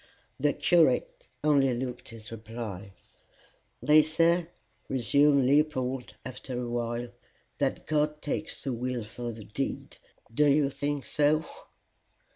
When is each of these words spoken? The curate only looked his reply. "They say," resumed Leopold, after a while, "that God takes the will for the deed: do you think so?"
The 0.39 0.53
curate 0.53 1.25
only 1.43 1.75
looked 1.75 2.09
his 2.09 2.31
reply. 2.31 2.91
"They 3.83 4.01
say," 4.01 4.47
resumed 4.89 5.45
Leopold, 5.45 6.15
after 6.25 6.59
a 6.59 6.67
while, 6.67 7.09
"that 7.59 7.85
God 7.85 8.19
takes 8.19 8.63
the 8.63 8.73
will 8.73 9.03
for 9.03 9.31
the 9.31 9.43
deed: 9.43 9.97
do 10.33 10.47
you 10.47 10.71
think 10.71 11.05
so?" 11.05 11.45